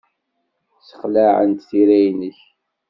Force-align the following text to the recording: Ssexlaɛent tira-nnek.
Ssexlaɛent 0.79 1.65
tira-nnek. 1.69 2.39